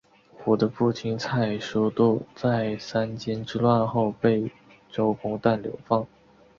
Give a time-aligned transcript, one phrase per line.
[0.39, 4.51] 胡的父亲蔡叔度在三监之乱后被
[4.89, 6.07] 周公旦流放。